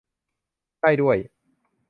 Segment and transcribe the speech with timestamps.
[0.81, 1.17] ได้ด้วย